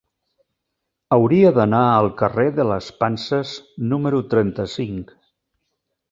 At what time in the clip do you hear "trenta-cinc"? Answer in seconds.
4.31-5.13